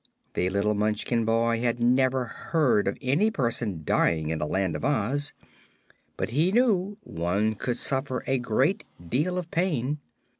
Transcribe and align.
The 0.33 0.49
little 0.49 0.73
Munchkin 0.73 1.25
boy 1.25 1.59
had 1.61 1.79
never 1.79 2.25
heard 2.25 2.87
of 2.87 2.97
any 3.03 3.29
person 3.29 3.83
dying 3.85 4.29
in 4.29 4.39
the 4.39 4.47
Land 4.47 4.75
of 4.75 4.83
Oz, 4.83 5.31
but 6.17 6.31
he 6.31 6.51
knew 6.51 6.97
one 7.03 7.53
could 7.53 7.77
suffer 7.77 8.23
a 8.25 8.39
great 8.39 8.83
deal 9.09 9.37
of 9.37 9.51
pain. 9.51 9.99